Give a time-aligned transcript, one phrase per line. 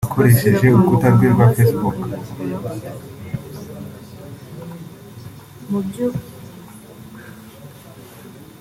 [0.07, 1.97] Akoresheje urukuta rwe rwa Facebook